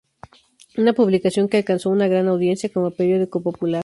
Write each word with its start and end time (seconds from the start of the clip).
Una 0.79 0.93
publicación 0.93 1.47
que 1.47 1.57
alcanzó 1.57 1.91
una 1.91 2.07
gran 2.07 2.27
audiencia 2.27 2.71
como 2.73 2.89
periódico 2.89 3.43
popular. 3.43 3.79